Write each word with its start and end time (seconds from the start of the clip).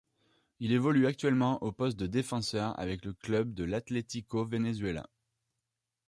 Il 0.59 0.71
évolue 0.71 1.05
actuellement 1.05 1.61
au 1.61 1.71
poste 1.71 1.95
de 1.99 2.07
défenseur 2.07 2.73
avec 2.79 3.05
le 3.05 3.13
club 3.13 3.53
de 3.53 3.63
l'Atlético 3.65 4.43
Venezuela. 4.47 5.07